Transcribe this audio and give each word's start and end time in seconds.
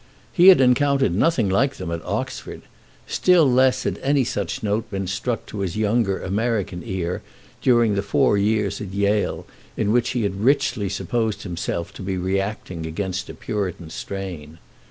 He 0.33 0.47
had 0.47 0.59
encountered 0.59 1.13
nothing 1.13 1.47
like 1.47 1.75
them 1.75 1.91
at 1.91 2.03
Oxford; 2.03 2.63
still 3.05 3.45
less 3.47 3.83
had 3.83 3.99
any 3.99 4.23
such 4.23 4.63
note 4.63 4.89
been 4.89 5.05
struck 5.05 5.45
to 5.45 5.59
his 5.59 5.77
younger 5.77 6.19
American 6.23 6.81
ear 6.83 7.21
during 7.61 7.93
the 7.93 8.01
four 8.01 8.35
years 8.35 8.81
at 8.81 8.93
Yale 8.95 9.45
in 9.77 9.91
which 9.91 10.09
he 10.17 10.23
had 10.23 10.41
richly 10.43 10.89
supposed 10.89 11.43
himself 11.43 11.93
to 11.93 12.01
be 12.01 12.17
reacting 12.17 12.87
against 12.87 13.29
a 13.29 13.35
Puritan 13.35 13.91
strain. 13.91 14.57